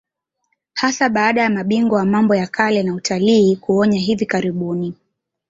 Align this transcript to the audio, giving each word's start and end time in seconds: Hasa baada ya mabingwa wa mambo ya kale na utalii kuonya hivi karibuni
Hasa 0.73 1.09
baada 1.09 1.41
ya 1.41 1.49
mabingwa 1.49 1.97
wa 1.99 2.05
mambo 2.05 2.35
ya 2.35 2.47
kale 2.47 2.83
na 2.83 2.93
utalii 2.95 3.55
kuonya 3.55 3.99
hivi 3.99 4.25
karibuni 4.25 4.93